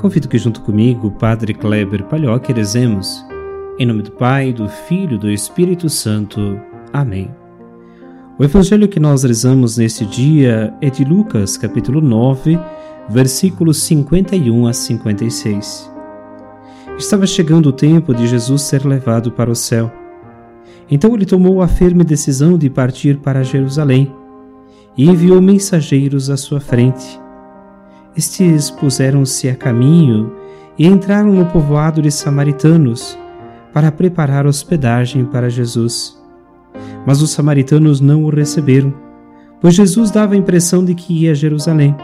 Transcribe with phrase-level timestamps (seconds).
[0.00, 3.22] Convido que junto comigo, Padre Kleber Palhoque, rezemos.
[3.78, 6.58] Em nome do Pai, do Filho e do Espírito Santo.
[6.90, 7.30] Amém.
[8.38, 12.58] O evangelho que nós rezamos neste dia é de Lucas, capítulo 9,
[13.10, 15.92] versículos 51 a 56.
[16.96, 19.92] Estava chegando o tempo de Jesus ser levado para o céu.
[20.90, 24.10] Então ele tomou a firme decisão de partir para Jerusalém
[24.96, 27.20] e enviou mensageiros à sua frente.
[28.16, 30.32] Estes puseram-se a caminho
[30.78, 33.18] e entraram no povoado de samaritanos
[33.72, 36.18] para preparar hospedagem para Jesus.
[37.06, 38.92] Mas os samaritanos não o receberam,
[39.60, 41.94] pois Jesus dava a impressão de que ia a Jerusalém.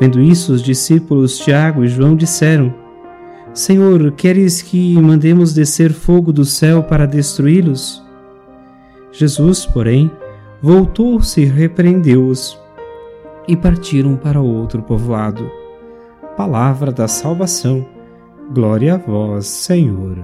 [0.00, 2.74] Vendo isso, os discípulos Tiago e João disseram:
[3.52, 8.02] Senhor, queres que mandemos descer fogo do céu para destruí-los?
[9.12, 10.10] Jesus, porém,
[10.62, 12.58] voltou-se e repreendeu-os,
[13.46, 15.50] e partiram para outro povoado.
[16.36, 17.86] Palavra da salvação.
[18.52, 20.18] Glória a vós, Senhor.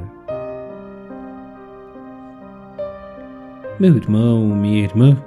[3.78, 5.22] Meu irmão, minha irmã,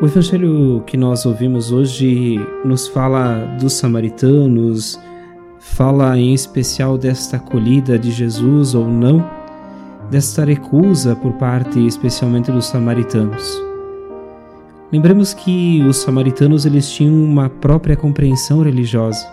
[0.00, 4.98] o evangelho que nós ouvimos hoje nos fala dos samaritanos,
[5.58, 9.22] fala em especial desta acolhida de Jesus ou não,
[10.10, 13.69] desta recusa por parte especialmente dos samaritanos.
[14.92, 19.26] Lembremos que os samaritanos eles tinham uma própria compreensão religiosa,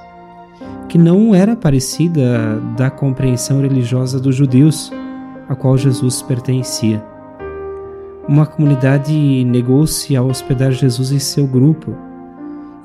[0.88, 4.92] que não era parecida da compreensão religiosa dos judeus,
[5.50, 7.04] a qual Jesus pertencia
[8.28, 11.96] uma comunidade negou-se a hospedar Jesus em seu grupo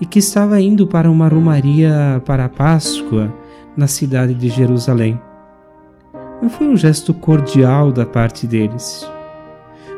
[0.00, 3.32] e que estava indo para uma romaria para a Páscoa
[3.76, 5.20] na cidade de Jerusalém.
[6.40, 9.08] Não foi um gesto cordial da parte deles.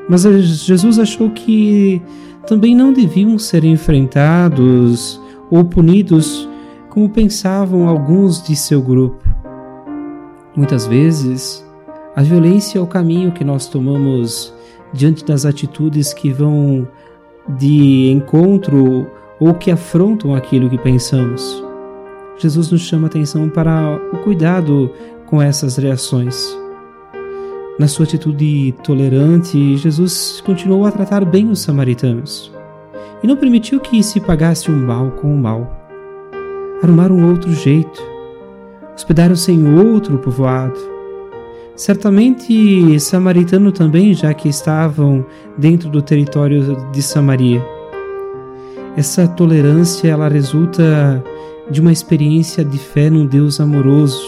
[0.08, 2.00] Mas Jesus achou que
[2.46, 6.48] também não deviam ser enfrentados ou punidos
[6.90, 9.22] como pensavam alguns de seu grupo.
[10.56, 11.64] Muitas vezes,
[12.14, 14.54] a violência é o caminho que nós tomamos
[14.92, 16.86] diante das atitudes que vão
[17.58, 19.06] de encontro
[19.40, 21.62] ou que afrontam aquilo que pensamos.
[22.38, 24.90] Jesus nos chama atenção para o cuidado
[25.26, 26.63] com essas reações.
[27.78, 32.52] Na sua atitude tolerante, Jesus continuou a tratar bem os samaritanos
[33.22, 35.68] e não permitiu que se pagasse o mal com o mal.
[36.82, 38.02] Arrumaram um outro jeito,
[38.94, 40.94] hospedaram-se em outro povoado,
[41.76, 45.26] Certamente samaritano também, já que estavam
[45.58, 47.60] dentro do território de Samaria.
[48.96, 51.22] Essa tolerância ela resulta
[51.68, 54.22] de uma experiência de fé num Deus amoroso,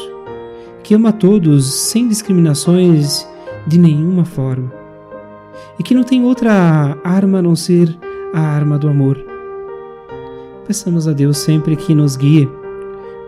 [0.82, 3.24] que ama todos sem discriminações
[3.66, 4.72] de nenhuma forma,
[5.78, 7.96] e que não tem outra arma a não ser
[8.32, 9.18] a arma do amor.
[10.66, 12.48] Peçamos a Deus sempre que nos guie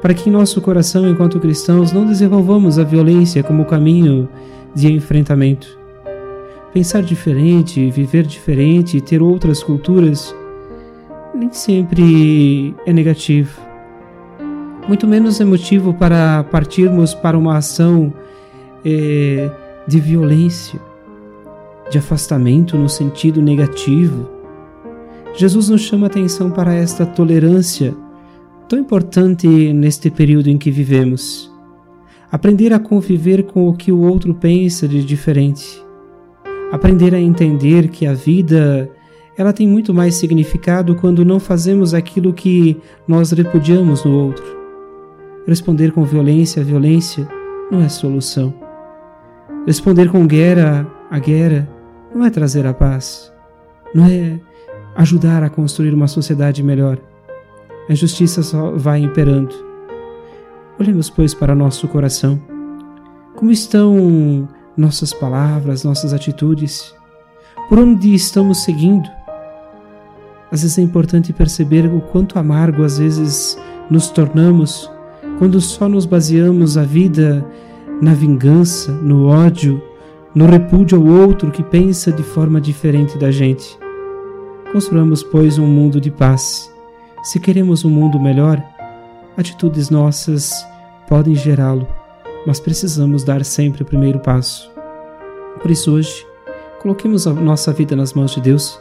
[0.01, 4.29] para que em nosso coração, enquanto cristãos, não desenvolvamos a violência como caminho
[4.75, 5.79] de enfrentamento.
[6.73, 10.35] Pensar diferente, viver diferente, ter outras culturas,
[11.35, 13.61] nem sempre é negativo.
[14.87, 18.13] Muito menos é motivo para partirmos para uma ação
[18.85, 19.51] é,
[19.89, 20.79] de violência,
[21.91, 24.29] de afastamento no sentido negativo.
[25.35, 27.97] Jesus nos chama atenção para esta tolerância
[28.69, 31.51] tão importante neste período em que vivemos.
[32.31, 35.83] Aprender a conviver com o que o outro pensa de diferente.
[36.71, 38.91] Aprender a entender que a vida
[39.39, 42.77] ela tem muito mais significado quando não fazemos aquilo que
[43.07, 44.45] nós repudiamos no outro.
[45.47, 47.27] Responder com violência à violência
[47.71, 48.68] não é solução.
[49.69, 51.69] Responder com guerra à guerra
[52.15, 53.31] não é trazer a paz,
[53.95, 54.41] não é
[54.97, 56.99] ajudar a construir uma sociedade melhor.
[57.87, 59.55] A justiça só vai imperando.
[60.81, 62.41] Olhemos, pois, para nosso coração.
[63.37, 66.95] Como estão nossas palavras, nossas atitudes?
[67.69, 69.07] Por onde estamos seguindo?
[70.51, 73.59] Às vezes é importante perceber o quanto amargo às vezes
[73.91, 74.91] nos tornamos
[75.39, 77.45] quando só nos baseamos a vida
[78.01, 79.83] na vingança, no ódio,
[80.35, 83.79] no repúdio ao outro que pensa de forma diferente da gente.
[84.73, 86.73] Construamos, pois, um mundo de paz.
[87.23, 88.63] Se queremos um mundo melhor,
[89.37, 90.53] atitudes nossas
[91.09, 91.89] podem gerá-lo,
[92.47, 94.71] mas precisamos dar sempre o primeiro passo.
[95.61, 96.27] Por isso, hoje,
[96.81, 98.81] coloquemos a nossa vida nas mãos de Deus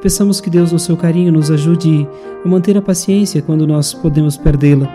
[0.00, 2.08] Peçamos que Deus, no seu carinho, nos ajude
[2.44, 4.88] a manter a paciência quando nós podemos perdê-la.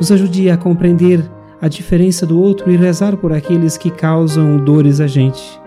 [0.00, 1.22] Nos ajude a compreender
[1.60, 5.60] a diferença do outro e rezar por aqueles que causam dores a gente.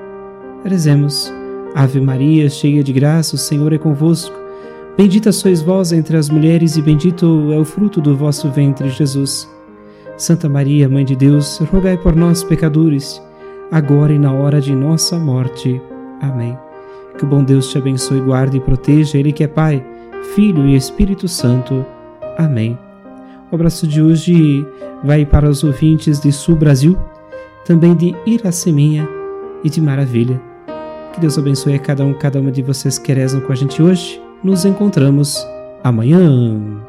[0.63, 1.33] Rezemos.
[1.75, 4.35] Ave Maria, cheia de graça, o Senhor é convosco.
[4.97, 9.49] Bendita sois vós entre as mulheres e bendito é o fruto do vosso ventre, Jesus.
[10.17, 13.21] Santa Maria, Mãe de Deus, rogai por nós, pecadores,
[13.71, 15.81] agora e na hora de nossa morte.
[16.21, 16.57] Amém.
[17.17, 19.85] Que o bom Deus te abençoe, guarde e proteja, Ele que é Pai,
[20.35, 21.85] Filho e Espírito Santo.
[22.37, 22.88] Amém.
[23.51, 24.65] O abraço de hoje
[25.03, 26.97] vai para os ouvintes de Sul Brasil,
[27.65, 29.07] também de Iraceminha
[29.63, 30.39] e de Maravilha.
[31.13, 33.81] Que Deus abençoe a cada um, cada uma de vocês que rezam com a gente
[33.81, 34.21] hoje.
[34.43, 35.43] Nos encontramos
[35.83, 36.88] amanhã.